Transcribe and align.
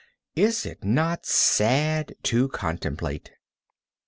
Is 0.35 0.65
it 0.65 0.83
not 0.83 1.27
sad 1.27 2.15
to 2.23 2.47
contemplate? 2.47 3.33